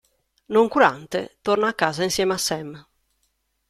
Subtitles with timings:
[0.53, 2.69] Noncurante, torna a casa insieme a Sam.